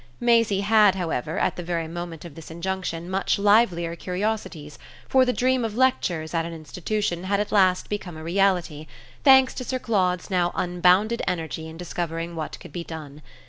[0.19, 5.31] Maisie had, however, at the very moment of this injunction much livelier curiosities, for the
[5.31, 8.87] dream of lectures at an institution had at last become a reality,
[9.23, 13.21] thanks to Sir Claude's now unbounded energy in discovering what could be done.